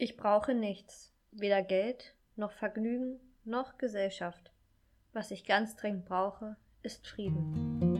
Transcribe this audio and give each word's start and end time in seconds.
Ich 0.00 0.16
brauche 0.16 0.54
nichts, 0.54 1.12
weder 1.32 1.60
Geld, 1.60 2.14
noch 2.36 2.52
Vergnügen, 2.52 3.18
noch 3.44 3.78
Gesellschaft. 3.78 4.52
Was 5.12 5.32
ich 5.32 5.44
ganz 5.44 5.74
dringend 5.74 6.04
brauche, 6.04 6.54
ist 6.84 7.04
Frieden. 7.04 7.98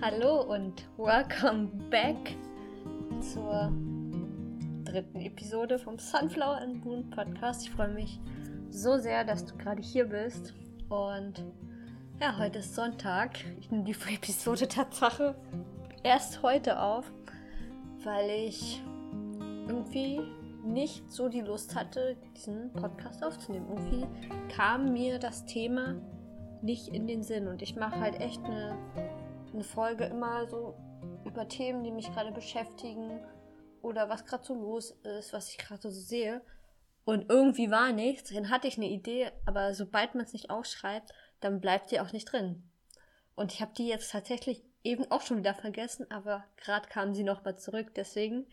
Hallo 0.00 0.42
und 0.42 0.88
welcome 0.96 1.66
back 1.90 2.36
zur 3.20 3.72
dritten 4.84 5.20
Episode 5.20 5.80
vom 5.80 5.98
Sunflower 5.98 6.58
and 6.58 6.84
Moon 6.84 7.10
Podcast. 7.10 7.64
Ich 7.64 7.72
freue 7.72 7.88
mich 7.88 8.20
so 8.74 8.98
sehr, 8.98 9.24
dass 9.24 9.44
du 9.44 9.56
gerade 9.56 9.80
hier 9.80 10.06
bist. 10.06 10.52
Und 10.88 11.44
ja, 12.20 12.36
heute 12.38 12.58
ist 12.58 12.74
Sonntag. 12.74 13.38
Ich 13.60 13.70
nehme 13.70 13.84
die 13.84 13.92
Episode 14.14 14.66
Tatsache 14.66 15.36
erst 16.02 16.42
heute 16.42 16.80
auf, 16.80 17.10
weil 18.02 18.28
ich 18.30 18.82
irgendwie 19.68 20.20
nicht 20.64 21.10
so 21.10 21.28
die 21.28 21.40
Lust 21.40 21.76
hatte, 21.76 22.16
diesen 22.36 22.72
Podcast 22.72 23.22
aufzunehmen. 23.22 23.66
Irgendwie 23.68 24.06
kam 24.54 24.92
mir 24.92 25.18
das 25.18 25.44
Thema 25.46 25.94
nicht 26.60 26.88
in 26.88 27.06
den 27.06 27.22
Sinn 27.22 27.46
und 27.46 27.62
ich 27.62 27.76
mache 27.76 28.00
halt 28.00 28.20
echt 28.20 28.42
eine, 28.44 28.76
eine 29.52 29.62
Folge 29.62 30.04
immer 30.04 30.48
so 30.48 30.74
über 31.24 31.46
Themen, 31.46 31.84
die 31.84 31.92
mich 31.92 32.12
gerade 32.12 32.32
beschäftigen 32.32 33.20
oder 33.82 34.08
was 34.08 34.24
gerade 34.24 34.44
so 34.44 34.54
los 34.54 34.90
ist, 35.02 35.32
was 35.32 35.50
ich 35.50 35.58
gerade 35.58 35.82
so 35.82 35.90
sehe. 35.90 36.40
Und 37.04 37.30
irgendwie 37.30 37.70
war 37.70 37.92
nichts. 37.92 38.32
Dann 38.32 38.50
hatte 38.50 38.68
ich 38.68 38.76
eine 38.76 38.88
Idee, 38.88 39.30
aber 39.44 39.74
sobald 39.74 40.14
man 40.14 40.24
es 40.24 40.32
nicht 40.32 40.50
aufschreibt, 40.50 41.12
dann 41.40 41.60
bleibt 41.60 41.90
die 41.90 42.00
auch 42.00 42.12
nicht 42.12 42.26
drin. 42.32 42.62
Und 43.34 43.52
ich 43.52 43.60
habe 43.60 43.74
die 43.76 43.88
jetzt 43.88 44.10
tatsächlich 44.10 44.62
eben 44.82 45.10
auch 45.10 45.22
schon 45.22 45.38
wieder 45.38 45.54
vergessen, 45.54 46.10
aber 46.10 46.44
gerade 46.56 46.88
kam 46.88 47.14
sie 47.14 47.24
nochmal 47.24 47.58
zurück. 47.58 47.94
Deswegen 47.94 48.46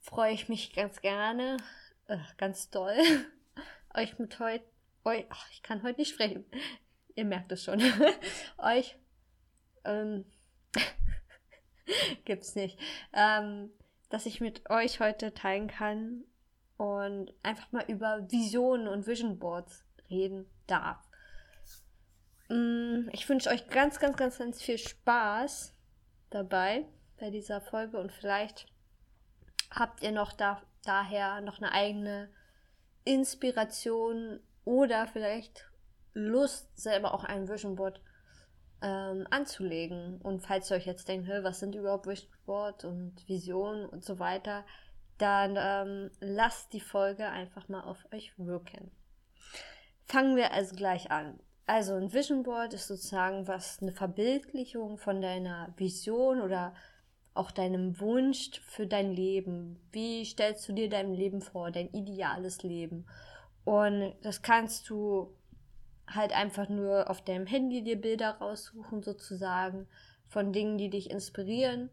freue 0.00 0.32
ich 0.32 0.48
mich 0.48 0.72
ganz 0.72 1.00
gerne, 1.00 1.56
äh, 2.08 2.18
ganz 2.38 2.70
doll, 2.70 2.96
euch 3.94 4.18
mit 4.18 4.38
heute, 4.38 4.64
euch, 5.04 5.24
ich 5.52 5.62
kann 5.62 5.82
heute 5.82 6.00
nicht 6.00 6.12
sprechen. 6.12 6.44
Ihr 7.14 7.24
merkt 7.24 7.52
es 7.52 7.64
schon. 7.64 7.80
euch, 8.58 8.96
ähm, 9.84 10.24
gibt's 12.24 12.54
nicht, 12.54 12.78
ähm, 13.12 13.70
dass 14.08 14.26
ich 14.26 14.40
mit 14.40 14.70
euch 14.70 15.00
heute 15.00 15.34
teilen 15.34 15.68
kann, 15.68 16.24
und 16.76 17.32
einfach 17.42 17.70
mal 17.72 17.84
über 17.88 18.30
Visionen 18.30 18.88
und 18.88 19.06
Vision 19.06 19.38
Boards 19.38 19.84
reden 20.10 20.46
darf. 20.66 20.98
Mm, 22.48 23.08
ich 23.12 23.28
wünsche 23.28 23.50
euch 23.50 23.68
ganz, 23.68 23.98
ganz, 23.98 24.16
ganz, 24.16 24.38
ganz 24.38 24.62
viel 24.62 24.78
Spaß 24.78 25.74
dabei 26.30 26.86
bei 27.18 27.30
dieser 27.30 27.60
Folge 27.60 27.98
und 27.98 28.12
vielleicht 28.12 28.66
habt 29.70 30.02
ihr 30.02 30.12
noch 30.12 30.32
da, 30.32 30.62
daher 30.84 31.40
noch 31.40 31.58
eine 31.58 31.72
eigene 31.72 32.30
Inspiration 33.04 34.40
oder 34.64 35.06
vielleicht 35.06 35.70
Lust, 36.12 36.68
selber 36.78 37.14
auch 37.14 37.24
ein 37.24 37.48
Vision 37.48 37.76
Board 37.76 38.00
ähm, 38.82 39.26
anzulegen. 39.30 40.20
Und 40.22 40.40
falls 40.40 40.70
ihr 40.70 40.76
euch 40.76 40.86
jetzt 40.86 41.08
denkt, 41.08 41.28
was 41.28 41.60
sind 41.60 41.74
überhaupt 41.74 42.06
Vision 42.06 42.32
Board 42.46 42.84
und 42.84 43.28
Visionen 43.28 43.86
und 43.86 44.04
so 44.04 44.18
weiter, 44.18 44.64
dann 45.18 45.56
ähm, 45.58 46.10
lasst 46.20 46.72
die 46.72 46.80
Folge 46.80 47.28
einfach 47.28 47.68
mal 47.68 47.82
auf 47.82 47.98
euch 48.12 48.32
wirken. 48.38 48.90
Fangen 50.04 50.36
wir 50.36 50.52
also 50.52 50.76
gleich 50.76 51.10
an. 51.10 51.38
Also 51.66 51.94
ein 51.94 52.12
Vision 52.12 52.44
Board 52.44 52.74
ist 52.74 52.86
sozusagen 52.86 53.48
was 53.48 53.82
eine 53.82 53.92
Verbildlichung 53.92 54.98
von 54.98 55.20
deiner 55.20 55.74
Vision 55.76 56.40
oder 56.40 56.74
auch 57.34 57.50
deinem 57.50 57.98
Wunsch 58.00 58.60
für 58.66 58.86
dein 58.86 59.12
Leben. 59.12 59.80
Wie 59.90 60.24
stellst 60.24 60.68
du 60.68 60.72
dir 60.72 60.88
dein 60.88 61.12
Leben 61.12 61.42
vor, 61.42 61.70
dein 61.70 61.92
ideales 61.92 62.62
Leben? 62.62 63.06
Und 63.64 64.14
das 64.22 64.42
kannst 64.42 64.88
du 64.88 65.34
halt 66.06 66.32
einfach 66.32 66.68
nur 66.68 67.10
auf 67.10 67.22
deinem 67.22 67.46
Handy 67.46 67.82
dir 67.82 68.00
Bilder 68.00 68.36
raussuchen 68.36 69.02
sozusagen 69.02 69.88
von 70.28 70.52
Dingen, 70.52 70.78
die 70.78 70.88
dich 70.88 71.10
inspirieren 71.10 71.90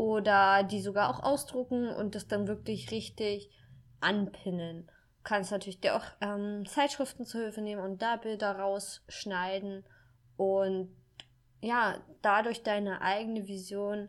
oder 0.00 0.62
die 0.62 0.80
sogar 0.80 1.10
auch 1.10 1.22
ausdrucken 1.22 1.90
und 1.90 2.14
das 2.14 2.26
dann 2.26 2.48
wirklich 2.48 2.90
richtig 2.90 3.50
anpinnen. 4.00 4.86
Du 4.86 5.22
kannst 5.24 5.52
natürlich 5.52 5.82
dir 5.82 5.94
auch 5.94 6.06
ähm, 6.22 6.64
Zeitschriften 6.64 7.26
zur 7.26 7.42
Hilfe 7.42 7.60
nehmen 7.60 7.82
und 7.82 8.00
da 8.00 8.16
Bilder 8.16 8.58
rausschneiden 8.58 9.84
und 10.38 10.96
ja, 11.60 12.00
dadurch 12.22 12.62
deine 12.62 13.02
eigene 13.02 13.46
Vision 13.46 14.08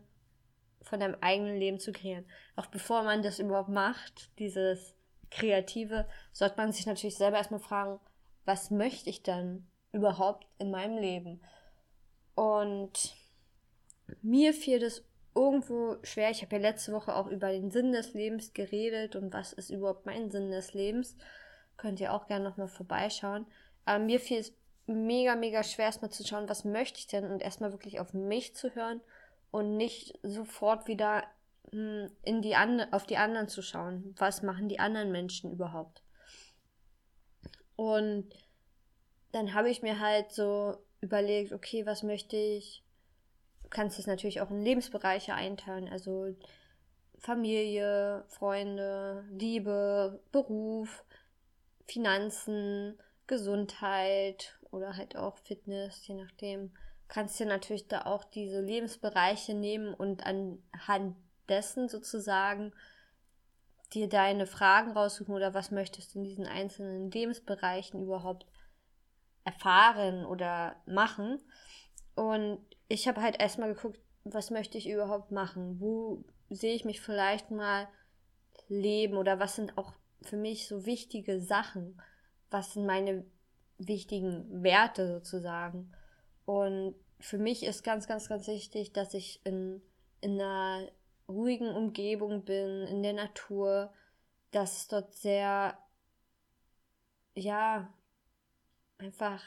von 0.82 1.02
deinem 1.02 1.18
eigenen 1.20 1.58
Leben 1.58 1.78
zu 1.78 1.92
kreieren. 1.92 2.24
Auch 2.56 2.68
bevor 2.68 3.04
man 3.04 3.22
das 3.22 3.40
überhaupt 3.40 3.68
macht, 3.68 4.30
dieses 4.40 4.96
Kreative, 5.30 6.08
sollte 6.32 6.56
man 6.56 6.72
sich 6.72 6.86
natürlich 6.86 7.18
selber 7.18 7.36
erstmal 7.36 7.60
fragen, 7.60 8.00
was 8.46 8.72
möchte 8.72 9.10
ich 9.10 9.24
dann 9.24 9.68
überhaupt 9.92 10.48
in 10.58 10.72
meinem 10.72 10.98
Leben? 10.98 11.42
Und 12.34 13.14
mir 14.22 14.54
fiel 14.54 14.82
es 14.82 15.04
irgendwo 15.36 15.98
schwer. 16.04 16.30
Ich 16.32 16.42
habe 16.42 16.56
ja 16.56 16.62
letzte 16.62 16.94
Woche 16.94 17.16
auch 17.16 17.28
über 17.28 17.52
den 17.52 17.72
Sinn 17.72 17.92
des 17.92 18.14
Lebens 18.14 18.54
geredet 18.54 19.16
und 19.16 19.34
was 19.34 19.54
ist 19.54 19.70
überhaupt 19.70 20.06
mein 20.06 20.32
Sinn 20.32 20.52
des 20.52 20.74
Lebens. 20.74 21.16
Könnt 21.78 22.00
ihr 22.00 22.14
auch 22.14 22.28
gerne 22.28 22.44
nochmal 22.44 22.68
vorbeischauen. 22.68 23.46
Aber 23.86 24.04
mir 24.04 24.20
fiel 24.20 24.40
es 24.40 24.54
mega, 24.86 25.36
mega 25.36 25.64
schwer, 25.64 25.86
erstmal 25.86 26.12
zu 26.12 26.26
schauen, 26.26 26.50
was 26.50 26.66
möchte 26.66 27.00
ich 27.00 27.08
denn 27.08 27.32
und 27.32 27.42
erstmal 27.42 27.72
wirklich 27.72 28.00
auf 28.00 28.14
mich 28.14 28.56
zu 28.56 28.76
hören 28.76 29.02
und 29.52 29.78
nicht 29.78 30.20
sofort 30.22 30.88
wieder 30.88 31.24
hm, 31.72 32.12
in 32.24 32.42
die 32.42 32.56
and 32.56 32.92
auf 32.92 33.06
die 33.06 33.18
anderen 33.18 33.48
zu 33.48 33.62
schauen. 33.62 34.14
Was 34.18 34.44
machen 34.44 34.70
die 34.70 34.80
anderen 34.80 35.12
Menschen 35.12 35.52
überhaupt? 35.52 36.04
Und 37.76 38.30
dann 39.32 39.54
habe 39.54 39.70
ich 39.70 39.82
mir 39.82 40.00
halt 40.00 40.32
so 40.32 40.78
überlegt, 41.00 41.54
okay, 41.54 41.86
was 41.86 42.04
möchte 42.04 42.36
ich 42.36 42.84
kannst 43.72 43.98
es 43.98 44.08
natürlich 44.08 44.42
auch 44.42 44.52
in 44.52 44.62
Lebensbereiche 44.62 45.34
einteilen, 45.34 45.90
also 45.90 46.36
Familie, 47.18 48.26
Freunde, 48.28 49.26
Liebe, 49.32 50.22
Beruf, 50.32 51.04
Finanzen, 51.88 53.00
Gesundheit 53.28 54.60
oder 54.72 54.98
halt 54.98 55.16
auch 55.16 55.38
Fitness, 55.38 56.06
je 56.08 56.16
nachdem. 56.16 56.74
Kannst 57.08 57.40
du 57.40 57.46
natürlich 57.46 57.88
da 57.88 58.06
auch 58.06 58.24
diese 58.24 58.62
Lebensbereiche 58.62 59.54
nehmen 59.54 59.94
und 59.94 60.26
anhand 60.26 61.18
dessen 61.50 61.90
sozusagen 61.90 62.72
dir 63.94 64.08
deine 64.08 64.48
Fragen 64.48 64.92
raussuchen 64.92 65.36
oder 65.36 65.54
was 65.54 65.72
möchtest 65.72 66.16
du 66.16 66.20
in 66.20 66.24
diesen 66.24 66.46
einzelnen 66.46 67.12
Lebensbereichen 67.12 68.02
überhaupt 68.02 68.46
erfahren 69.44 70.26
oder 70.26 70.76
machen. 70.86 71.42
Und 72.16 72.60
ich 72.88 73.08
habe 73.08 73.22
halt 73.22 73.40
erstmal 73.40 73.74
geguckt, 73.74 74.00
was 74.24 74.52
möchte 74.52 74.78
ich 74.78 74.90
überhaupt 74.90 75.32
machen? 75.32 75.80
Wo 75.80 76.24
sehe 76.50 76.76
ich 76.76 76.86
mich 76.86 77.02
vielleicht 77.02 77.52
mal 77.52 77.88
leben 78.68 79.18
oder 79.18 79.40
was 79.40 79.56
sind 79.56 79.78
auch 79.78 79.94
für 80.22 80.38
mich 80.38 80.68
so 80.68 80.86
wichtige 80.86 81.42
Sachen? 81.42 82.02
Was 82.50 82.74
sind 82.74 82.86
meine 82.86 83.26
wichtigen 83.78 84.64
Werte 84.64 85.08
sozusagen? 85.08 85.92
Und 86.46 86.96
für 87.20 87.38
mich 87.38 87.64
ist 87.64 87.84
ganz, 87.84 88.08
ganz, 88.08 88.28
ganz 88.30 88.48
wichtig, 88.48 88.94
dass 88.94 89.14
ich 89.14 89.46
in, 89.46 89.82
in 90.22 90.40
einer 90.40 90.88
ruhigen 91.28 91.70
Umgebung 91.70 92.44
bin, 92.44 92.84
in 92.88 93.04
der 93.04 93.14
Natur, 93.14 93.94
dass 94.52 94.78
es 94.78 94.88
dort 94.88 95.16
sehr, 95.16 95.78
ja, 97.36 97.94
einfach 98.98 99.42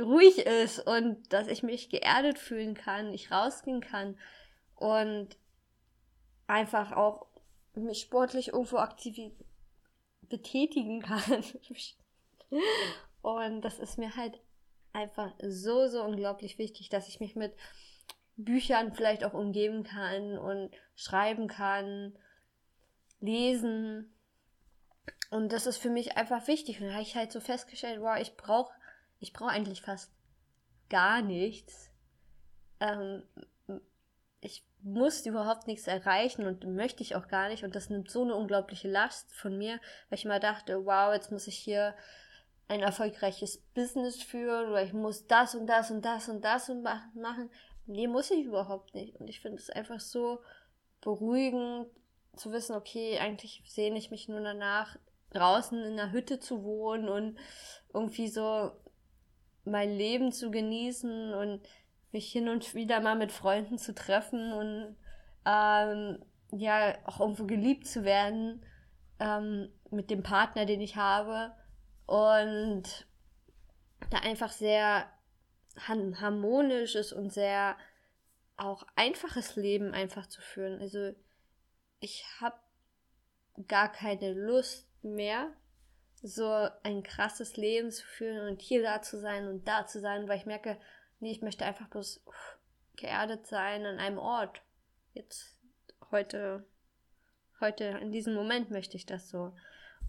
ruhig 0.00 0.38
ist 0.38 0.80
und 0.86 1.32
dass 1.32 1.48
ich 1.48 1.62
mich 1.62 1.88
geerdet 1.88 2.38
fühlen 2.38 2.74
kann, 2.74 3.12
ich 3.12 3.30
rausgehen 3.30 3.80
kann 3.80 4.18
und 4.74 5.36
einfach 6.46 6.92
auch 6.92 7.26
mich 7.74 8.00
sportlich 8.00 8.48
irgendwo 8.48 8.78
aktiv 8.78 9.32
betätigen 10.22 11.02
kann. 11.02 11.44
und 13.22 13.60
das 13.62 13.78
ist 13.78 13.98
mir 13.98 14.16
halt 14.16 14.40
einfach 14.92 15.32
so, 15.42 15.88
so 15.88 16.02
unglaublich 16.02 16.58
wichtig, 16.58 16.88
dass 16.88 17.08
ich 17.08 17.20
mich 17.20 17.36
mit 17.36 17.54
Büchern 18.36 18.94
vielleicht 18.94 19.24
auch 19.24 19.34
umgeben 19.34 19.82
kann 19.82 20.38
und 20.38 20.70
schreiben 20.94 21.48
kann, 21.48 22.18
lesen. 23.20 24.14
Und 25.30 25.52
das 25.52 25.66
ist 25.66 25.78
für 25.78 25.90
mich 25.90 26.16
einfach 26.16 26.46
wichtig. 26.48 26.80
Und 26.80 26.88
da 26.88 26.92
habe 26.94 27.02
ich 27.02 27.16
halt 27.16 27.32
so 27.32 27.40
festgestellt, 27.40 28.00
wow, 28.00 28.18
ich 28.20 28.36
brauche 28.36 28.72
ich 29.26 29.32
brauche 29.32 29.50
eigentlich 29.50 29.82
fast 29.82 30.12
gar 30.88 31.20
nichts. 31.20 31.90
Ähm, 32.78 33.24
ich 34.40 34.64
muss 34.82 35.26
überhaupt 35.26 35.66
nichts 35.66 35.88
erreichen 35.88 36.46
und 36.46 36.64
möchte 36.64 37.02
ich 37.02 37.16
auch 37.16 37.26
gar 37.26 37.48
nicht. 37.48 37.64
Und 37.64 37.74
das 37.74 37.90
nimmt 37.90 38.08
so 38.08 38.22
eine 38.22 38.36
unglaubliche 38.36 38.88
Last 38.88 39.34
von 39.34 39.58
mir, 39.58 39.80
weil 40.08 40.18
ich 40.18 40.24
immer 40.24 40.38
dachte, 40.38 40.86
wow, 40.86 41.12
jetzt 41.12 41.32
muss 41.32 41.48
ich 41.48 41.56
hier 41.56 41.96
ein 42.68 42.80
erfolgreiches 42.80 43.58
Business 43.74 44.22
führen 44.22 44.70
oder 44.70 44.82
ich 44.82 44.92
muss 44.92 45.26
das 45.26 45.56
und 45.56 45.66
das 45.66 45.90
und 45.90 46.04
das 46.04 46.28
und 46.28 46.42
das 46.44 46.70
und 46.70 46.82
machen. 46.82 47.50
Nee, 47.86 48.06
muss 48.06 48.30
ich 48.30 48.44
überhaupt 48.44 48.94
nicht. 48.94 49.16
Und 49.16 49.28
ich 49.28 49.40
finde 49.40 49.58
es 49.58 49.70
einfach 49.70 49.98
so 49.98 50.40
beruhigend 51.00 51.88
zu 52.36 52.52
wissen, 52.52 52.76
okay, 52.76 53.18
eigentlich 53.18 53.62
sehne 53.66 53.98
ich 53.98 54.12
mich 54.12 54.28
nur 54.28 54.40
danach, 54.40 54.96
draußen 55.30 55.82
in 55.82 55.98
einer 55.98 56.12
Hütte 56.12 56.38
zu 56.38 56.62
wohnen 56.62 57.08
und 57.08 57.36
irgendwie 57.92 58.28
so 58.28 58.72
mein 59.66 59.96
Leben 59.96 60.32
zu 60.32 60.50
genießen 60.50 61.34
und 61.34 61.60
mich 62.12 62.30
hin 62.30 62.48
und 62.48 62.74
wieder 62.74 63.00
mal 63.00 63.16
mit 63.16 63.32
Freunden 63.32 63.78
zu 63.78 63.94
treffen 63.94 64.52
und 64.52 64.96
ähm, 65.44 66.24
ja 66.52 66.96
auch 67.04 67.20
irgendwo 67.20 67.44
geliebt 67.44 67.86
zu 67.86 68.04
werden 68.04 68.64
ähm, 69.18 69.68
mit 69.90 70.10
dem 70.10 70.22
Partner, 70.22 70.66
den 70.66 70.80
ich 70.80 70.96
habe 70.96 71.52
und 72.06 72.84
da 74.10 74.18
einfach 74.18 74.52
sehr 74.52 75.10
harmonisches 75.78 77.12
und 77.12 77.32
sehr 77.32 77.76
auch 78.56 78.86
einfaches 78.94 79.56
Leben 79.56 79.92
einfach 79.92 80.26
zu 80.26 80.40
führen. 80.40 80.80
Also 80.80 81.12
ich 82.00 82.24
habe 82.40 82.56
gar 83.68 83.90
keine 83.90 84.32
Lust 84.32 84.88
mehr, 85.02 85.52
so 86.22 86.68
ein 86.82 87.02
krasses 87.02 87.56
Leben 87.56 87.90
zu 87.90 88.04
führen 88.04 88.48
und 88.48 88.62
hier 88.62 88.82
da 88.82 89.02
zu 89.02 89.18
sein 89.18 89.46
und 89.46 89.66
da 89.68 89.86
zu 89.86 90.00
sein, 90.00 90.28
weil 90.28 90.38
ich 90.38 90.46
merke, 90.46 90.78
nee, 91.20 91.30
ich 91.30 91.42
möchte 91.42 91.64
einfach 91.64 91.88
bloß 91.88 92.22
geerdet 92.96 93.46
sein 93.46 93.84
an 93.84 93.98
einem 93.98 94.18
Ort. 94.18 94.62
Jetzt, 95.12 95.58
heute, 96.10 96.64
heute, 97.60 97.84
in 97.84 98.12
diesem 98.12 98.34
Moment 98.34 98.70
möchte 98.70 98.96
ich 98.96 99.06
das 99.06 99.28
so. 99.28 99.52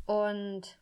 Und 0.05 0.77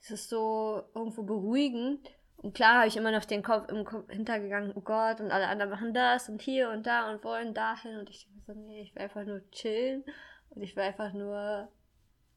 es 0.00 0.10
ist 0.10 0.28
so 0.28 0.82
irgendwo 0.94 1.22
beruhigend. 1.22 2.10
Und 2.36 2.54
klar 2.54 2.78
habe 2.78 2.88
ich 2.88 2.96
immer 2.96 3.12
noch 3.12 3.24
den 3.24 3.44
Kopf 3.44 3.70
im 3.70 3.84
Kopf 3.84 4.10
hintergegangen, 4.10 4.72
oh 4.74 4.80
Gott, 4.80 5.20
und 5.20 5.30
alle 5.30 5.46
anderen 5.46 5.70
machen 5.70 5.94
das 5.94 6.28
und 6.28 6.42
hier 6.42 6.70
und 6.70 6.86
da 6.86 7.08
und 7.10 7.22
wollen 7.22 7.54
dahin. 7.54 7.98
Und 7.98 8.10
ich 8.10 8.26
denke 8.26 8.42
so, 8.46 8.52
nee, 8.52 8.82
ich 8.82 8.94
will 8.94 9.02
einfach 9.02 9.24
nur 9.24 9.48
chillen 9.52 10.04
und 10.50 10.62
ich 10.62 10.74
will 10.74 10.82
einfach 10.82 11.12
nur 11.12 11.68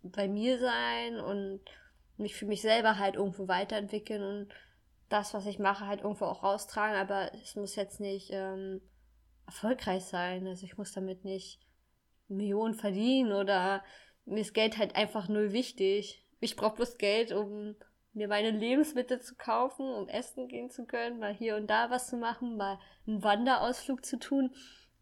bei 0.04 0.28
mir 0.28 0.60
sein 0.60 1.20
und 1.20 1.62
mich 2.18 2.36
für 2.36 2.46
mich 2.46 2.62
selber 2.62 2.98
halt 2.98 3.16
irgendwo 3.16 3.48
weiterentwickeln 3.48 4.24
und 4.24 4.54
das, 5.10 5.34
was 5.34 5.46
ich 5.46 5.60
mache, 5.60 5.86
halt 5.86 6.02
irgendwo 6.02 6.26
auch 6.26 6.44
raustragen. 6.44 6.98
Aber 6.98 7.32
es 7.34 7.56
muss 7.56 7.76
jetzt 7.76 8.00
nicht 8.00 8.30
ähm, 8.32 8.82
erfolgreich 9.46 10.06
sein. 10.06 10.48
Also 10.48 10.66
ich 10.66 10.78
muss 10.78 10.94
damit 10.94 11.24
nicht 11.24 11.60
Millionen 12.28 12.74
verdienen 12.74 13.34
oder 13.34 13.84
mir 14.26 14.42
ist 14.42 14.54
Geld 14.54 14.78
halt 14.78 14.96
einfach 14.96 15.28
null 15.28 15.52
wichtig. 15.54 16.26
Ich 16.40 16.56
brauche 16.56 16.78
bloß 16.78 16.98
Geld, 16.98 17.32
um 17.32 17.76
mir 18.14 18.28
meine 18.28 18.52
Lebensmittel 18.52 19.22
zu 19.22 19.36
kaufen, 19.36 19.88
um 19.88 20.08
essen 20.08 20.48
gehen 20.48 20.70
zu 20.70 20.86
können, 20.86 21.20
mal 21.20 21.34
hier 21.34 21.58
und 21.58 21.68
da 21.68 21.90
was 21.90 22.08
zu 22.08 22.18
machen, 22.18 22.58
mal 22.58 22.80
einen 23.06 23.24
Wanderausflug 23.24 24.06
zu 24.06 24.18
tun. 24.18 24.52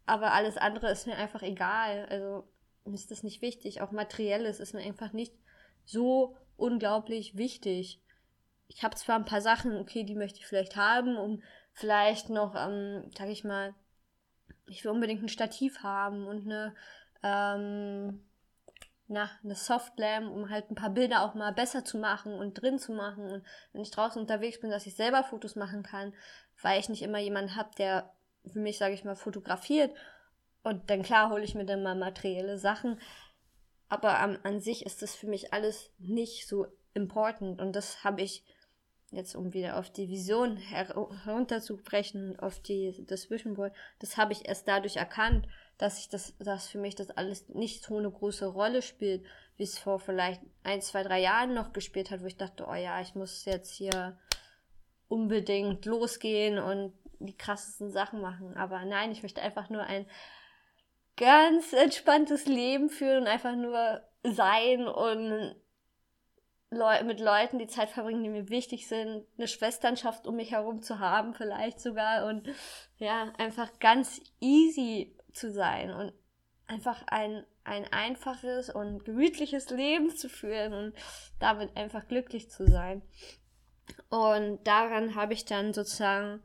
Aber 0.04 0.32
alles 0.32 0.56
andere 0.56 0.90
ist 0.90 1.06
mir 1.06 1.16
einfach 1.16 1.42
egal. 1.42 2.06
Also 2.10 2.46
mir 2.84 2.94
ist 2.94 3.10
das 3.10 3.22
nicht 3.22 3.40
wichtig. 3.40 3.80
Auch 3.80 3.92
materielles 3.92 4.60
ist 4.60 4.74
mir 4.74 4.82
einfach 4.82 5.12
nicht 5.12 5.32
so 5.84 6.36
unglaublich 6.56 7.36
wichtig. 7.36 8.00
Ich 8.68 8.82
habe 8.82 8.96
zwar 8.96 9.16
ein 9.16 9.24
paar 9.24 9.40
Sachen, 9.40 9.76
okay, 9.76 10.04
die 10.04 10.14
möchte 10.14 10.38
ich 10.38 10.46
vielleicht 10.46 10.76
haben, 10.76 11.16
um 11.16 11.42
vielleicht 11.72 12.30
noch, 12.30 12.54
ähm, 12.56 13.10
sag 13.16 13.28
ich 13.28 13.44
mal, 13.44 13.74
ich 14.66 14.84
will 14.84 14.92
unbedingt 14.92 15.22
ein 15.22 15.28
Stativ 15.28 15.82
haben 15.82 16.26
und 16.26 16.46
eine, 16.46 16.74
ähm, 17.22 18.24
na, 19.06 19.30
eine 19.42 19.54
Softlamp, 19.54 20.30
um 20.30 20.48
halt 20.48 20.70
ein 20.70 20.76
paar 20.76 20.90
Bilder 20.90 21.22
auch 21.22 21.34
mal 21.34 21.52
besser 21.52 21.84
zu 21.84 21.98
machen 21.98 22.32
und 22.32 22.54
drin 22.54 22.78
zu 22.78 22.92
machen. 22.92 23.30
Und 23.30 23.44
wenn 23.72 23.82
ich 23.82 23.90
draußen 23.90 24.20
unterwegs 24.20 24.60
bin, 24.60 24.70
dass 24.70 24.86
ich 24.86 24.96
selber 24.96 25.24
Fotos 25.24 25.56
machen 25.56 25.82
kann, 25.82 26.14
weil 26.62 26.80
ich 26.80 26.88
nicht 26.88 27.02
immer 27.02 27.18
jemanden 27.18 27.56
habe, 27.56 27.70
der 27.76 28.10
für 28.50 28.60
mich, 28.60 28.78
sage 28.78 28.94
ich 28.94 29.04
mal, 29.04 29.16
fotografiert. 29.16 29.94
Und 30.62 30.88
dann 30.88 31.02
klar 31.02 31.30
hole 31.30 31.44
ich 31.44 31.54
mir 31.54 31.66
dann 31.66 31.82
mal 31.82 31.94
materielle 31.94 32.58
Sachen. 32.58 32.98
Aber 33.94 34.18
an, 34.18 34.40
an 34.42 34.60
sich 34.60 34.84
ist 34.84 35.02
das 35.02 35.14
für 35.14 35.28
mich 35.28 35.52
alles 35.54 35.92
nicht 35.98 36.48
so 36.48 36.66
important. 36.94 37.60
Und 37.60 37.76
das 37.76 38.02
habe 38.02 38.22
ich 38.22 38.44
jetzt, 39.12 39.36
um 39.36 39.52
wieder 39.52 39.78
auf 39.78 39.88
die 39.88 40.08
Vision 40.08 40.56
her 40.56 40.92
herunterzubrechen, 41.24 42.36
auf 42.40 42.58
die, 42.58 43.06
das 43.06 43.30
Vision 43.30 43.54
Board, 43.54 43.72
das 44.00 44.16
habe 44.16 44.32
ich 44.32 44.48
erst 44.48 44.66
dadurch 44.66 44.96
erkannt, 44.96 45.46
dass 45.78 46.00
ich 46.00 46.08
das, 46.08 46.36
dass 46.40 46.66
für 46.66 46.78
mich 46.78 46.96
das 46.96 47.10
alles 47.10 47.48
nicht 47.50 47.84
so 47.84 47.96
eine 47.96 48.10
große 48.10 48.46
Rolle 48.46 48.82
spielt, 48.82 49.24
wie 49.56 49.62
es 49.62 49.78
vor 49.78 50.00
vielleicht 50.00 50.42
ein, 50.64 50.82
zwei, 50.82 51.04
drei 51.04 51.20
Jahren 51.20 51.54
noch 51.54 51.72
gespielt 51.72 52.10
hat, 52.10 52.20
wo 52.20 52.26
ich 52.26 52.36
dachte, 52.36 52.66
oh 52.68 52.74
ja, 52.74 53.00
ich 53.00 53.14
muss 53.14 53.44
jetzt 53.44 53.70
hier 53.70 54.18
unbedingt 55.06 55.86
losgehen 55.86 56.58
und 56.58 56.92
die 57.20 57.36
krassesten 57.36 57.92
Sachen 57.92 58.20
machen. 58.20 58.56
Aber 58.56 58.84
nein, 58.84 59.12
ich 59.12 59.22
möchte 59.22 59.40
einfach 59.40 59.70
nur 59.70 59.84
ein 59.84 60.04
ganz 61.16 61.72
entspanntes 61.72 62.46
Leben 62.46 62.90
führen 62.90 63.22
und 63.22 63.28
einfach 63.28 63.54
nur 63.54 64.02
sein 64.22 64.86
und 64.86 65.56
Leu 66.70 67.04
mit 67.04 67.20
Leuten 67.20 67.58
die 67.58 67.68
Zeit 67.68 67.90
verbringen, 67.90 68.24
die 68.24 68.30
mir 68.30 68.48
wichtig 68.48 68.88
sind, 68.88 69.24
eine 69.38 69.46
Schwesternschaft 69.46 70.26
um 70.26 70.36
mich 70.36 70.50
herum 70.50 70.82
zu 70.82 70.98
haben, 70.98 71.34
vielleicht 71.34 71.80
sogar 71.80 72.26
und 72.26 72.48
ja, 72.96 73.32
einfach 73.38 73.78
ganz 73.78 74.20
easy 74.40 75.16
zu 75.32 75.52
sein 75.52 75.92
und 75.92 76.12
einfach 76.66 77.04
ein, 77.06 77.44
ein 77.62 77.84
einfaches 77.92 78.70
und 78.70 79.04
gemütliches 79.04 79.70
Leben 79.70 80.10
zu 80.10 80.28
führen 80.28 80.72
und 80.72 80.94
damit 81.38 81.76
einfach 81.76 82.08
glücklich 82.08 82.50
zu 82.50 82.66
sein. 82.66 83.02
Und 84.08 84.66
daran 84.66 85.14
habe 85.14 85.34
ich 85.34 85.44
dann 85.44 85.72
sozusagen 85.72 86.42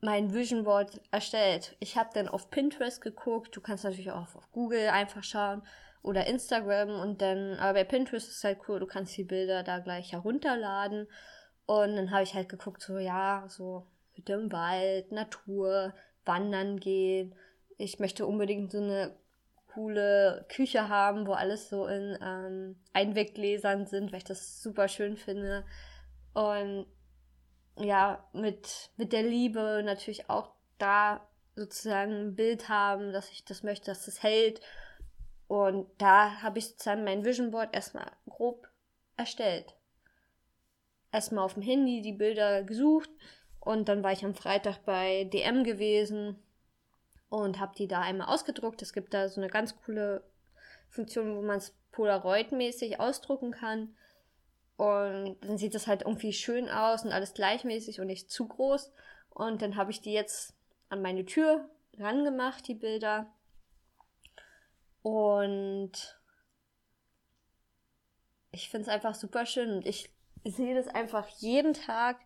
mein 0.00 0.32
Vision 0.32 0.64
Board 0.64 1.00
erstellt. 1.10 1.76
Ich 1.80 1.96
habe 1.96 2.10
dann 2.14 2.28
auf 2.28 2.50
Pinterest 2.50 3.00
geguckt, 3.00 3.54
du 3.54 3.60
kannst 3.60 3.84
natürlich 3.84 4.10
auch 4.10 4.34
auf 4.34 4.50
Google 4.52 4.88
einfach 4.88 5.22
schauen 5.22 5.62
oder 6.02 6.26
Instagram 6.26 7.00
und 7.00 7.20
dann, 7.20 7.54
aber 7.54 7.74
bei 7.74 7.84
Pinterest 7.84 8.28
ist 8.28 8.44
halt 8.44 8.60
cool, 8.68 8.80
du 8.80 8.86
kannst 8.86 9.16
die 9.16 9.24
Bilder 9.24 9.62
da 9.62 9.78
gleich 9.80 10.12
herunterladen 10.12 11.06
und 11.66 11.96
dann 11.96 12.10
habe 12.10 12.22
ich 12.22 12.34
halt 12.34 12.48
geguckt, 12.48 12.82
so 12.82 12.98
ja, 12.98 13.44
so 13.48 13.86
mit 14.16 14.28
dem 14.28 14.50
Wald, 14.50 15.12
Natur, 15.12 15.92
wandern 16.24 16.80
gehen, 16.80 17.34
ich 17.76 17.98
möchte 17.98 18.26
unbedingt 18.26 18.72
so 18.72 18.78
eine 18.78 19.14
coole 19.72 20.44
Küche 20.48 20.88
haben, 20.88 21.26
wo 21.26 21.32
alles 21.32 21.68
so 21.68 21.86
in 21.86 22.18
ähm, 22.22 22.76
Einweggläsern 22.92 23.86
sind, 23.86 24.12
weil 24.12 24.18
ich 24.18 24.24
das 24.24 24.62
super 24.62 24.88
schön 24.88 25.16
finde. 25.16 25.64
Und 26.34 26.86
ja, 27.80 28.24
mit, 28.32 28.90
mit 28.96 29.12
der 29.12 29.22
Liebe 29.22 29.82
natürlich 29.84 30.28
auch 30.28 30.52
da 30.78 31.26
sozusagen 31.56 32.12
ein 32.12 32.34
Bild 32.34 32.68
haben, 32.68 33.12
dass 33.12 33.30
ich 33.30 33.44
das 33.44 33.62
möchte, 33.62 33.86
dass 33.86 34.08
es 34.08 34.22
hält. 34.22 34.60
Und 35.48 35.88
da 35.98 36.42
habe 36.42 36.58
ich 36.58 36.68
sozusagen 36.68 37.04
mein 37.04 37.24
Vision 37.24 37.50
Board 37.50 37.74
erstmal 37.74 38.10
grob 38.28 38.68
erstellt. 39.16 39.74
Erstmal 41.12 41.44
auf 41.44 41.54
dem 41.54 41.62
Handy 41.62 42.02
die 42.02 42.12
Bilder 42.12 42.62
gesucht 42.62 43.10
und 43.58 43.88
dann 43.88 44.02
war 44.02 44.12
ich 44.12 44.24
am 44.24 44.34
Freitag 44.34 44.84
bei 44.84 45.24
DM 45.24 45.64
gewesen 45.64 46.38
und 47.28 47.58
habe 47.60 47.74
die 47.76 47.88
da 47.88 48.00
einmal 48.00 48.28
ausgedruckt. 48.28 48.80
Es 48.82 48.92
gibt 48.92 49.12
da 49.12 49.28
so 49.28 49.40
eine 49.40 49.50
ganz 49.50 49.76
coole 49.84 50.22
Funktion, 50.88 51.36
wo 51.36 51.42
man 51.42 51.58
es 51.58 51.74
Polaroid-mäßig 51.92 53.00
ausdrucken 53.00 53.50
kann. 53.50 53.96
Und 54.80 55.36
dann 55.42 55.58
sieht 55.58 55.74
das 55.74 55.86
halt 55.86 56.02
irgendwie 56.02 56.32
schön 56.32 56.70
aus 56.70 57.04
und 57.04 57.12
alles 57.12 57.34
gleichmäßig 57.34 58.00
und 58.00 58.06
nicht 58.06 58.30
zu 58.30 58.48
groß. 58.48 58.90
Und 59.28 59.60
dann 59.60 59.76
habe 59.76 59.90
ich 59.90 60.00
die 60.00 60.12
jetzt 60.12 60.54
an 60.88 61.02
meine 61.02 61.26
Tür 61.26 61.68
rangemacht, 61.98 62.66
die 62.66 62.74
Bilder. 62.74 63.26
Und 65.02 65.92
ich 68.52 68.70
finde 68.70 68.88
es 68.88 68.88
einfach 68.88 69.14
super 69.14 69.44
schön 69.44 69.70
und 69.70 69.86
ich 69.86 70.10
sehe 70.44 70.74
das 70.74 70.88
einfach 70.88 71.28
jeden 71.28 71.74
Tag 71.74 72.16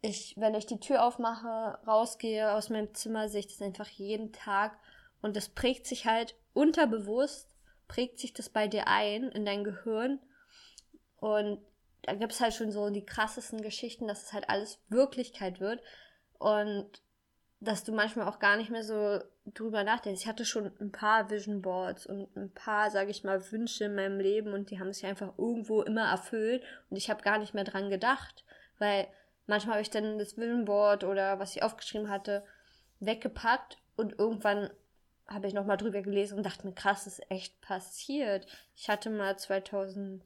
ich, 0.00 0.34
wenn 0.36 0.54
ich 0.54 0.66
die 0.66 0.80
Tür 0.80 1.04
aufmache, 1.04 1.78
rausgehe 1.86 2.52
aus 2.52 2.70
meinem 2.70 2.94
Zimmer, 2.94 3.28
sehe 3.28 3.40
ich 3.40 3.48
das 3.48 3.62
einfach 3.62 3.88
jeden 3.88 4.32
Tag. 4.32 4.78
Und 5.20 5.36
das 5.36 5.48
prägt 5.48 5.86
sich 5.86 6.06
halt 6.06 6.36
unterbewusst, 6.52 7.56
prägt 7.88 8.20
sich 8.20 8.32
das 8.32 8.48
bei 8.48 8.68
dir 8.68 8.86
ein, 8.86 9.24
in 9.24 9.44
dein 9.44 9.64
Gehirn. 9.64 10.20
Und 11.18 11.60
da 12.02 12.14
gibt 12.14 12.32
es 12.32 12.40
halt 12.40 12.54
schon 12.54 12.70
so 12.70 12.90
die 12.90 13.04
krassesten 13.04 13.62
Geschichten, 13.62 14.08
dass 14.08 14.24
es 14.24 14.32
halt 14.32 14.48
alles 14.48 14.78
Wirklichkeit 14.88 15.60
wird. 15.60 15.82
Und 16.38 16.88
dass 17.60 17.82
du 17.82 17.92
manchmal 17.92 18.28
auch 18.28 18.38
gar 18.38 18.56
nicht 18.56 18.70
mehr 18.70 18.84
so 18.84 19.18
drüber 19.46 19.82
nachdenkst. 19.82 20.22
Ich 20.22 20.28
hatte 20.28 20.44
schon 20.44 20.70
ein 20.80 20.92
paar 20.92 21.28
Vision 21.28 21.60
Boards 21.60 22.06
und 22.06 22.34
ein 22.36 22.52
paar, 22.52 22.90
sage 22.92 23.10
ich 23.10 23.24
mal, 23.24 23.50
Wünsche 23.50 23.86
in 23.86 23.96
meinem 23.96 24.20
Leben 24.20 24.52
und 24.52 24.70
die 24.70 24.78
haben 24.78 24.92
sich 24.92 25.06
einfach 25.06 25.36
irgendwo 25.38 25.82
immer 25.82 26.08
erfüllt 26.08 26.62
und 26.88 26.96
ich 26.96 27.10
habe 27.10 27.22
gar 27.22 27.38
nicht 27.38 27.54
mehr 27.54 27.64
dran 27.64 27.90
gedacht, 27.90 28.44
weil 28.78 29.08
Manchmal 29.48 29.76
habe 29.76 29.82
ich 29.82 29.90
dann 29.90 30.18
das 30.18 30.36
Vision 30.36 30.66
Board 30.66 31.04
oder 31.04 31.38
was 31.38 31.56
ich 31.56 31.62
aufgeschrieben 31.62 32.10
hatte 32.10 32.44
weggepackt 33.00 33.78
und 33.96 34.18
irgendwann 34.18 34.68
habe 35.26 35.46
ich 35.46 35.54
nochmal 35.54 35.78
drüber 35.78 36.02
gelesen 36.02 36.36
und 36.36 36.44
dachte 36.44 36.66
mir, 36.66 36.74
krass, 36.74 37.04
das 37.04 37.18
ist 37.18 37.30
echt 37.30 37.58
passiert. 37.62 38.46
Ich 38.76 38.90
hatte 38.90 39.08
mal 39.08 39.38
2015 39.38 40.22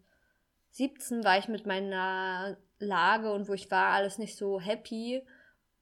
17 0.72 1.22
war 1.22 1.38
ich 1.38 1.48
mit 1.48 1.66
meiner 1.66 2.56
Lage 2.78 3.32
und 3.32 3.48
wo 3.48 3.52
ich 3.52 3.70
war 3.70 3.92
alles 3.92 4.18
nicht 4.18 4.36
so 4.36 4.60
happy. 4.60 5.22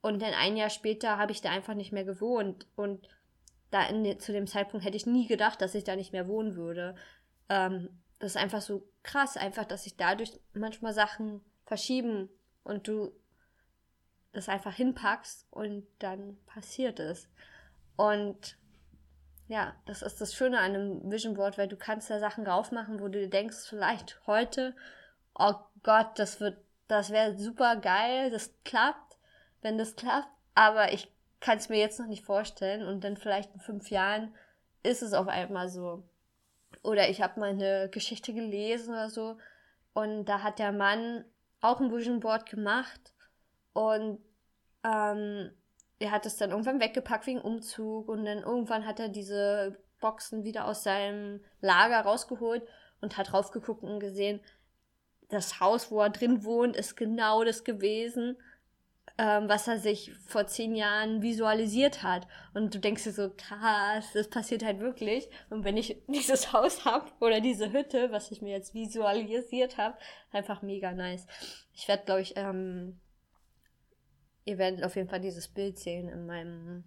Und 0.02 0.20
dann 0.20 0.34
ein 0.34 0.56
Jahr 0.56 0.70
später 0.70 1.18
habe 1.18 1.32
ich 1.32 1.40
da 1.40 1.50
einfach 1.50 1.74
nicht 1.74 1.92
mehr 1.92 2.04
gewohnt. 2.04 2.66
Und 2.76 3.08
da 3.70 3.86
in, 3.86 4.18
zu 4.18 4.32
dem 4.32 4.46
Zeitpunkt 4.46 4.84
hätte 4.84 4.96
ich 4.96 5.06
nie 5.06 5.26
gedacht, 5.26 5.62
dass 5.62 5.74
ich 5.74 5.84
da 5.84 5.96
nicht 5.96 6.12
mehr 6.12 6.26
wohnen 6.26 6.56
würde. 6.56 6.96
Ähm, 7.48 8.00
das 8.18 8.32
ist 8.32 8.36
einfach 8.36 8.60
so 8.60 8.88
krass, 9.02 9.36
einfach, 9.36 9.64
dass 9.64 9.84
sich 9.84 9.96
dadurch 9.96 10.38
manchmal 10.52 10.92
Sachen 10.92 11.40
verschieben 11.64 12.28
und 12.64 12.88
du 12.88 13.12
das 14.32 14.48
einfach 14.48 14.74
hinpackst 14.74 15.46
und 15.50 15.86
dann 15.98 16.36
passiert 16.46 17.00
es. 17.00 17.28
Und 17.96 18.56
ja, 19.50 19.74
das 19.84 20.02
ist 20.02 20.20
das 20.20 20.32
Schöne 20.32 20.60
an 20.60 20.76
einem 20.76 21.10
Vision 21.10 21.34
Board, 21.34 21.58
weil 21.58 21.66
du 21.66 21.76
kannst 21.76 22.08
da 22.08 22.20
Sachen 22.20 22.46
raufmachen, 22.46 23.00
wo 23.00 23.08
du 23.08 23.28
denkst, 23.28 23.66
vielleicht 23.68 24.24
heute, 24.28 24.76
oh 25.36 25.54
Gott, 25.82 26.20
das 26.20 26.38
wird, 26.38 26.56
das 26.86 27.10
wäre 27.10 27.36
super 27.36 27.74
geil, 27.74 28.30
das 28.30 28.54
klappt, 28.64 29.18
wenn 29.60 29.76
das 29.76 29.96
klappt, 29.96 30.28
aber 30.54 30.92
ich 30.92 31.12
kann 31.40 31.58
es 31.58 31.68
mir 31.68 31.78
jetzt 31.78 31.98
noch 31.98 32.06
nicht 32.06 32.24
vorstellen 32.24 32.86
und 32.86 33.02
dann 33.02 33.16
vielleicht 33.16 33.52
in 33.52 33.58
fünf 33.58 33.90
Jahren 33.90 34.32
ist 34.84 35.02
es 35.02 35.14
auf 35.14 35.26
einmal 35.26 35.68
so. 35.68 36.04
Oder 36.84 37.08
ich 37.08 37.20
habe 37.20 37.40
mal 37.40 37.50
eine 37.50 37.88
Geschichte 37.90 38.32
gelesen 38.32 38.94
oder 38.94 39.10
so 39.10 39.36
und 39.94 40.26
da 40.26 40.44
hat 40.44 40.60
der 40.60 40.70
Mann 40.70 41.24
auch 41.60 41.80
ein 41.80 41.92
Vision 41.92 42.20
Board 42.20 42.46
gemacht 42.46 43.14
und 43.72 44.20
ähm, 44.84 45.50
er 46.00 46.10
hat 46.10 46.26
es 46.26 46.36
dann 46.36 46.50
irgendwann 46.50 46.80
weggepackt 46.80 47.26
wegen 47.26 47.40
Umzug 47.40 48.08
und 48.08 48.24
dann 48.24 48.38
irgendwann 48.38 48.86
hat 48.86 48.98
er 48.98 49.08
diese 49.08 49.78
Boxen 50.00 50.44
wieder 50.44 50.66
aus 50.66 50.82
seinem 50.82 51.40
Lager 51.60 52.00
rausgeholt 52.00 52.66
und 53.02 53.18
hat 53.18 53.32
raufgeguckt 53.34 53.82
und 53.82 54.00
gesehen, 54.00 54.40
das 55.28 55.60
Haus, 55.60 55.90
wo 55.90 56.00
er 56.00 56.10
drin 56.10 56.42
wohnt, 56.42 56.74
ist 56.74 56.96
genau 56.96 57.44
das 57.44 57.64
gewesen, 57.64 58.36
ähm, 59.18 59.48
was 59.48 59.68
er 59.68 59.78
sich 59.78 60.12
vor 60.26 60.46
zehn 60.46 60.74
Jahren 60.74 61.20
visualisiert 61.20 62.02
hat. 62.02 62.26
Und 62.54 62.74
du 62.74 62.78
denkst 62.80 63.04
dir 63.04 63.12
so, 63.12 63.30
krass, 63.36 64.06
das 64.14 64.28
passiert 64.28 64.64
halt 64.64 64.80
wirklich. 64.80 65.28
Und 65.50 65.64
wenn 65.64 65.76
ich 65.76 66.02
dieses 66.08 66.52
Haus 66.52 66.84
habe 66.86 67.10
oder 67.20 67.40
diese 67.40 67.72
Hütte, 67.72 68.10
was 68.10 68.30
ich 68.30 68.40
mir 68.40 68.52
jetzt 68.52 68.72
visualisiert 68.74 69.76
habe, 69.76 69.98
einfach 70.32 70.62
mega 70.62 70.92
nice. 70.92 71.26
Ich 71.74 71.86
werde, 71.86 72.04
glaube 72.04 72.22
ich, 72.22 72.36
ähm, 72.36 72.98
ihr 74.44 74.58
werdet 74.58 74.84
auf 74.84 74.96
jeden 74.96 75.08
Fall 75.08 75.20
dieses 75.20 75.48
Bild 75.48 75.78
sehen 75.78 76.08
in 76.08 76.26
meinem 76.26 76.84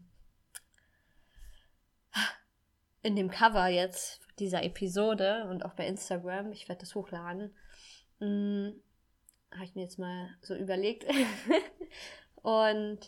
in 3.03 3.15
dem 3.15 3.29
Cover 3.29 3.67
jetzt 3.67 4.21
dieser 4.39 4.63
Episode 4.63 5.45
und 5.49 5.65
auch 5.65 5.73
bei 5.73 5.85
Instagram. 5.85 6.51
Ich 6.53 6.69
werde 6.69 6.81
das 6.81 6.95
hochladen. 6.95 7.53
Hm, 8.19 8.81
Habe 9.51 9.65
ich 9.65 9.75
mir 9.75 9.83
jetzt 9.83 9.99
mal 9.99 10.29
so 10.41 10.55
überlegt. 10.55 11.05
und 12.41 12.99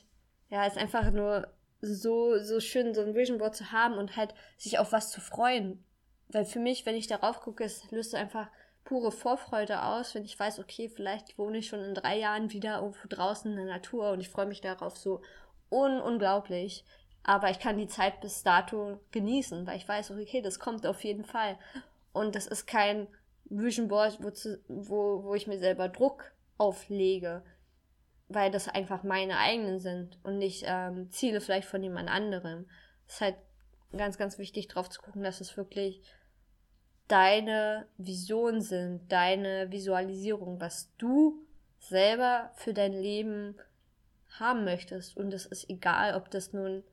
ja, 0.49 0.65
ist 0.65 0.77
einfach 0.77 1.11
nur 1.11 1.47
so, 1.81 2.37
so 2.39 2.59
schön, 2.59 2.93
so 2.93 3.01
ein 3.01 3.15
Vision 3.15 3.37
Board 3.37 3.55
zu 3.55 3.71
haben 3.71 3.95
und 3.97 4.17
halt 4.17 4.33
sich 4.57 4.77
auf 4.79 4.91
was 4.91 5.11
zu 5.11 5.21
freuen. 5.21 5.83
Weil 6.27 6.45
für 6.45 6.59
mich, 6.59 6.85
wenn 6.85 6.95
ich 6.95 7.07
darauf 7.07 7.39
gucke, 7.39 7.63
es 7.63 7.89
löst 7.91 8.15
einfach 8.15 8.49
pure 8.85 9.11
Vorfreude 9.11 9.83
aus, 9.83 10.15
wenn 10.15 10.23
ich 10.23 10.39
weiß, 10.39 10.59
okay, 10.59 10.87
vielleicht 10.87 11.37
wohne 11.37 11.57
ich 11.57 11.67
schon 11.67 11.83
in 11.83 11.95
drei 11.95 12.17
Jahren 12.17 12.51
wieder 12.51 12.77
irgendwo 12.79 13.07
draußen 13.09 13.51
in 13.51 13.57
der 13.57 13.65
Natur 13.65 14.11
und 14.11 14.21
ich 14.21 14.29
freue 14.29 14.45
mich 14.45 14.61
darauf 14.61 14.95
so 14.95 15.21
un 15.69 15.99
unglaublich. 15.99 16.85
Aber 17.23 17.49
ich 17.49 17.59
kann 17.59 17.77
die 17.77 17.87
Zeit 17.87 18.21
bis 18.21 18.43
dato 18.43 18.99
genießen, 19.11 19.65
weil 19.65 19.77
ich 19.77 19.87
weiß, 19.87 20.11
okay, 20.11 20.41
das 20.41 20.59
kommt 20.59 20.85
auf 20.85 21.03
jeden 21.03 21.25
Fall. 21.25 21.57
Und 22.13 22.35
das 22.35 22.45
ist 22.45 22.67
kein 22.67 23.07
Vision 23.45 23.87
Board, 23.87 24.19
wo, 24.21 24.29
zu, 24.29 24.63
wo, 24.67 25.23
wo 25.23 25.33
ich 25.33 25.47
mir 25.47 25.57
selber 25.57 25.89
Druck 25.89 26.31
auflege, 26.59 27.41
weil 28.27 28.51
das 28.51 28.67
einfach 28.67 29.01
meine 29.01 29.39
eigenen 29.39 29.79
sind 29.79 30.19
und 30.23 30.37
nicht 30.37 30.63
ähm, 30.67 31.09
Ziele 31.09 31.41
vielleicht 31.41 31.67
von 31.67 31.81
jemand 31.81 32.09
anderem. 32.09 32.67
Es 33.07 33.15
ist 33.15 33.21
halt 33.21 33.35
ganz, 33.91 34.19
ganz 34.19 34.37
wichtig, 34.37 34.67
drauf 34.67 34.89
zu 34.89 35.01
gucken, 35.01 35.23
dass 35.23 35.41
es 35.41 35.57
wirklich 35.57 36.01
deine 37.07 37.85
Vision 37.97 38.61
sind, 38.61 39.11
deine 39.11 39.71
Visualisierung, 39.71 40.59
was 40.59 40.89
du 40.97 41.39
selber 41.79 42.51
für 42.55 42.73
dein 42.73 42.93
Leben 42.93 43.55
haben 44.39 44.65
möchtest. 44.65 45.15
Und 45.15 45.33
es 45.33 45.45
ist 45.45 45.69
egal, 45.69 46.15
ob 46.15 46.31
das 46.31 46.53
nun 46.53 46.83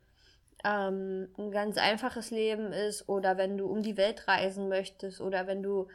ähm, 0.64 1.28
ein 1.38 1.50
ganz 1.50 1.78
einfaches 1.78 2.31
Leben 2.31 2.73
ist 2.73 3.09
oder 3.09 3.37
wenn 3.37 3.57
du 3.57 3.66
um 3.66 3.83
die 3.83 3.97
Welt 3.97 4.28
reisen 4.28 4.69
möchtest 4.69 5.21
oder 5.21 5.47
wenn 5.47 5.62
du 5.62 5.88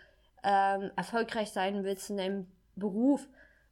ähm, 0.44 0.92
erfolgreich 0.96 1.52
sein 1.52 1.84
willst 1.84 2.10
in 2.10 2.18
deinem 2.18 2.48
Beruf 2.76 3.28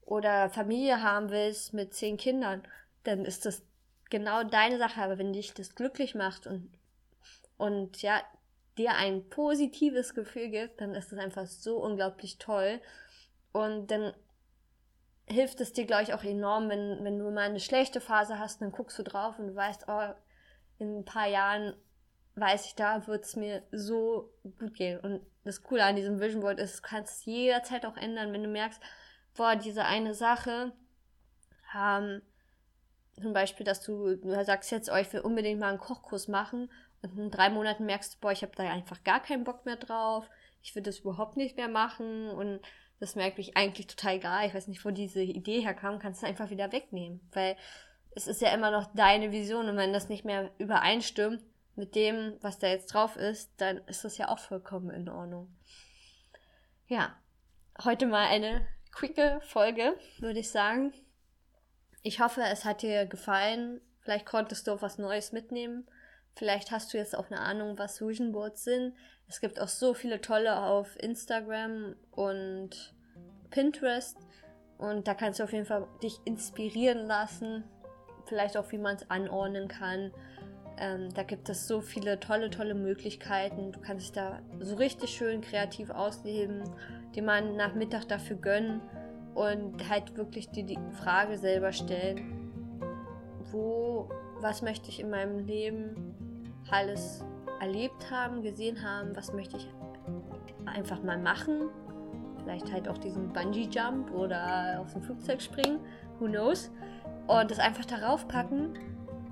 oder 0.05 0.49
Familie 0.49 1.01
haben 1.01 1.31
willst 1.31 1.73
mit 1.73 1.93
zehn 1.93 2.17
Kindern, 2.17 2.63
dann 3.03 3.25
ist 3.25 3.45
das 3.45 3.63
genau 4.09 4.43
deine 4.43 4.77
Sache. 4.77 5.01
Aber 5.01 5.17
wenn 5.17 5.33
dich 5.33 5.53
das 5.53 5.75
glücklich 5.75 6.15
macht 6.15 6.47
und, 6.47 6.69
und 7.57 8.01
ja, 8.01 8.21
dir 8.77 8.96
ein 8.96 9.29
positives 9.29 10.13
Gefühl 10.13 10.50
gibt, 10.50 10.82
dann 10.82 10.94
ist 10.94 11.12
das 11.12 11.20
einfach 11.20 11.46
so 11.46 11.77
unglaublich 11.77 12.38
toll. 12.38 12.82
Und 13.51 13.89
dann 13.91 14.13
hilft 15.27 15.62
es 15.62 15.74
dir, 15.74 15.86
glaube 15.86 16.03
ich, 16.03 16.13
auch 16.13 16.24
enorm, 16.24 16.70
wenn, 16.70 17.03
wenn 17.03 17.17
du 17.17 17.32
mal 17.32 17.50
eine 17.50 17.60
schlechte 17.60 18.01
Phase 18.01 18.38
hast, 18.38 18.62
dann 18.62 18.72
guckst 18.72 19.00
du 19.00 19.03
drauf 19.03 19.39
und 19.39 19.48
du 19.48 19.55
weißt, 19.55 19.86
oh, 19.88 20.13
in 20.77 21.00
ein 21.00 21.05
paar 21.05 21.27
Jahren 21.27 21.74
weiß 22.36 22.65
ich, 22.65 22.75
da 22.75 23.08
wird 23.08 23.24
es 23.24 23.36
mir 23.36 23.63
so 23.72 24.34
gut 24.60 24.74
gehen. 24.74 25.00
Und 25.00 25.22
das 25.46 25.63
Coole 25.63 25.84
an 25.84 25.96
diesem 25.96 26.20
Vision 26.20 26.41
Board 26.41 26.60
ist, 26.60 26.77
du 26.77 26.82
kannst 26.82 27.20
es 27.20 27.25
jederzeit 27.25 27.86
auch 27.86 27.96
ändern, 27.96 28.34
wenn 28.34 28.44
du 28.44 28.50
merkst, 28.50 28.82
boah, 29.36 29.55
diese 29.55 29.86
eine 29.86 30.13
Sache, 30.13 30.74
ähm, 31.74 32.22
zum 33.22 33.32
Beispiel, 33.32 33.65
dass 33.65 33.82
du, 33.82 34.17
du 34.17 34.44
sagst 34.44 34.72
jetzt, 34.72 34.91
oh, 34.91 34.96
ich 34.96 35.12
will 35.13 35.22
unbedingt 35.22 35.60
mal 35.60 35.70
einen 35.70 35.79
Kochkurs 35.79 36.27
machen 36.27 36.70
in 37.05 37.31
drei 37.31 37.50
Monaten 37.50 37.85
merkst 37.85 38.15
du, 38.15 38.19
boah, 38.19 38.31
ich 38.31 38.41
habe 38.41 38.53
da 38.55 38.63
einfach 38.63 39.03
gar 39.03 39.21
keinen 39.21 39.43
Bock 39.43 39.65
mehr 39.65 39.75
drauf, 39.75 40.29
ich 40.62 40.75
will 40.75 40.83
das 40.83 41.00
überhaupt 41.00 41.38
nicht 41.38 41.57
mehr 41.57 41.67
machen 41.67 42.29
und 42.29 42.59
das 43.00 43.15
merkt 43.15 43.38
mich 43.38 43.57
eigentlich 43.57 43.88
total 43.88 44.15
egal. 44.15 44.47
Ich 44.47 44.53
weiß 44.53 44.67
nicht, 44.67 44.83
wo 44.85 44.89
diese 44.89 45.21
Idee 45.21 45.62
herkam, 45.62 46.00
kannst 46.00 46.24
du 46.24 46.27
einfach 46.27 46.50
wieder 46.50 46.71
wegnehmen, 46.71 47.21
weil 47.33 47.57
es 48.15 48.27
ist 48.27 48.41
ja 48.41 48.53
immer 48.53 48.71
noch 48.71 48.93
deine 48.95 49.31
Vision 49.31 49.69
und 49.69 49.77
wenn 49.77 49.93
das 49.93 50.09
nicht 50.09 50.25
mehr 50.25 50.50
übereinstimmt 50.57 51.43
mit 51.75 51.95
dem, 51.95 52.38
was 52.41 52.57
da 52.57 52.67
jetzt 52.67 52.93
drauf 52.93 53.17
ist, 53.17 53.51
dann 53.57 53.79
ist 53.88 54.05
das 54.05 54.17
ja 54.17 54.29
auch 54.29 54.39
vollkommen 54.39 54.89
in 54.89 55.09
Ordnung. 55.09 55.53
Ja, 56.88 57.15
heute 57.83 58.05
mal 58.05 58.27
eine 58.27 58.65
quicke 58.91 59.41
Folge, 59.43 59.97
würde 60.19 60.39
ich 60.39 60.50
sagen. 60.50 60.93
Ich 62.01 62.21
hoffe, 62.21 62.41
es 62.41 62.63
hat 62.63 62.81
dir 62.81 63.05
gefallen. 63.05 63.81
Vielleicht 64.00 64.25
konntest 64.25 64.67
du 64.67 64.71
auch 64.71 64.81
was 64.81 64.97
Neues 64.97 65.31
mitnehmen. 65.31 65.88
Vielleicht 66.38 66.72
hast 66.72 66.94
du 66.94 66.98
jetzt 66.98 67.18
auch 67.18 67.32
eine 67.32 67.39
Ahnung, 67.39 67.77
was 67.77 68.01
Vision 68.01 68.34
Boards 68.34 68.65
sind. 68.65 68.94
Es 69.27 69.39
gibt 69.39 69.60
auch 69.60 69.70
so 69.70 69.94
viele 69.94 70.20
tolle 70.20 70.62
auf 70.62 71.01
Instagram 71.01 71.96
und 72.12 72.94
Pinterest. 73.51 74.18
Und 74.77 75.08
da 75.08 75.13
kannst 75.13 75.39
du 75.39 75.46
auf 75.46 75.54
jeden 75.54 75.65
Fall 75.65 75.88
dich 76.04 76.20
inspirieren 76.25 77.06
lassen. 77.06 77.63
Vielleicht 78.25 78.58
auch, 78.58 78.70
wie 78.72 78.77
man 78.77 78.98
es 78.98 79.10
anordnen 79.10 79.70
kann. 79.70 80.12
Ähm, 80.77 81.13
da 81.13 81.24
gibt 81.24 81.48
es 81.48 81.68
so 81.68 81.80
viele 81.80 82.20
tolle, 82.20 82.50
tolle 82.50 82.74
Möglichkeiten. 82.74 83.72
Du 83.72 83.80
kannst 83.80 84.08
dich 84.08 84.12
da 84.12 84.42
so 84.60 84.75
richtig 84.75 85.12
schön 85.12 85.39
kreativ 85.39 85.89
ausleben, 85.89 86.63
dir 87.15 87.24
mal 87.24 87.42
einen 87.42 87.56
Nachmittag 87.56 88.10
dafür 88.10 88.36
gönnen 88.36 88.82
und 89.36 89.89
halt 89.89 90.18
wirklich 90.18 90.50
dir 90.50 90.65
die 90.65 90.80
Frage 91.01 91.38
selber 91.38 91.72
stellen, 91.72 92.51
wo, 93.51 94.10
was 94.42 94.62
möchte 94.62 94.89
ich 94.89 95.00
in 95.00 95.10
meinem 95.10 95.39
Leben 95.39 96.25
alles 96.72 97.24
erlebt 97.60 98.12
haben, 98.12 98.41
gesehen 98.41 98.84
haben, 98.84 99.15
was 99.15 99.34
möchte 99.34 99.57
ich 99.57 99.67
einfach 100.65 101.01
mal 101.03 101.17
machen. 101.17 101.69
Vielleicht 102.39 102.72
halt 102.72 102.88
auch 102.88 102.98
diesen 102.98 103.31
Bungee-Jump 103.34 104.12
oder 104.12 104.79
aus 104.79 104.93
dem 104.93 105.01
Flugzeug 105.01 105.41
springen, 105.41 105.79
who 106.19 106.25
knows. 106.25 106.72
Und 107.27 107.50
das 107.50 107.60
einfach 107.60 107.86
darauf 107.86 108.27
packen. 108.27 108.74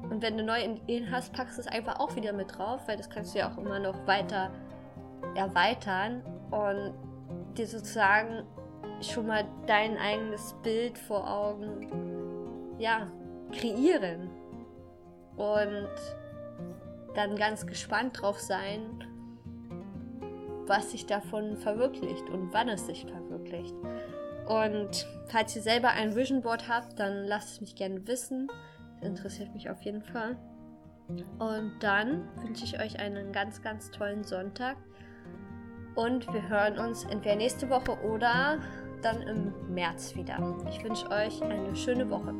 Und 0.09 0.21
wenn 0.21 0.37
du 0.37 0.43
neue 0.43 0.65
Ideen 0.65 1.11
hast, 1.11 1.33
packst 1.33 1.57
du 1.57 1.61
es 1.61 1.67
einfach 1.67 1.99
auch 1.99 2.15
wieder 2.15 2.33
mit 2.33 2.57
drauf, 2.57 2.81
weil 2.87 2.97
das 2.97 3.09
kannst 3.09 3.33
du 3.33 3.39
ja 3.39 3.51
auch 3.51 3.57
immer 3.57 3.79
noch 3.79 4.05
weiter 4.07 4.51
erweitern 5.35 6.21
und 6.51 6.93
dir 7.57 7.67
sozusagen 7.67 8.43
schon 9.01 9.27
mal 9.27 9.45
dein 9.65 9.97
eigenes 9.97 10.53
Bild 10.63 10.97
vor 10.97 11.29
Augen, 11.29 12.75
ja, 12.77 13.07
kreieren. 13.51 14.29
Und 15.35 15.89
dann 17.15 17.35
ganz 17.35 17.67
gespannt 17.67 18.21
drauf 18.21 18.39
sein, 18.39 19.03
was 20.65 20.91
sich 20.91 21.05
davon 21.05 21.57
verwirklicht 21.57 22.29
und 22.29 22.53
wann 22.53 22.69
es 22.69 22.85
sich 22.85 23.05
verwirklicht. 23.05 23.75
Und 24.47 25.07
falls 25.27 25.55
ihr 25.55 25.61
selber 25.61 25.89
ein 25.89 26.15
Vision 26.15 26.41
Board 26.41 26.67
habt, 26.67 26.99
dann 26.99 27.25
lasst 27.25 27.53
es 27.53 27.61
mich 27.61 27.75
gerne 27.75 28.05
wissen. 28.07 28.47
Das 28.99 29.09
interessiert 29.09 29.53
mich 29.53 29.69
auf 29.69 29.81
jeden 29.81 30.03
Fall. 30.03 30.37
Und 31.39 31.73
dann 31.79 32.27
wünsche 32.41 32.63
ich 32.63 32.79
euch 32.79 32.99
einen 32.99 33.31
ganz, 33.31 33.61
ganz 33.61 33.91
tollen 33.91 34.23
Sonntag. 34.23 34.77
Und 35.95 36.31
wir 36.33 36.49
hören 36.49 36.79
uns 36.79 37.05
entweder 37.05 37.35
nächste 37.35 37.69
Woche 37.69 37.97
oder 38.01 38.59
dann 39.01 39.21
im 39.21 39.73
März 39.73 40.15
wieder. 40.15 40.37
Ich 40.69 40.83
wünsche 40.83 41.09
euch 41.09 41.41
eine 41.43 41.75
schöne 41.75 42.09
Woche. 42.09 42.33